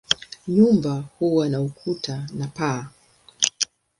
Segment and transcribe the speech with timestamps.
[0.47, 2.87] Nyumba huwa na ukuta na paa.